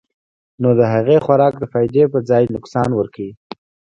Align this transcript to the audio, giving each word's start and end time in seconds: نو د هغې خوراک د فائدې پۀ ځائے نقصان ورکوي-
نو 0.61 0.69
د 0.79 0.81
هغې 0.93 1.17
خوراک 1.25 1.53
د 1.59 1.63
فائدې 1.71 2.03
پۀ 2.11 2.19
ځائے 2.29 2.47
نقصان 2.55 2.89
ورکوي- 2.99 3.29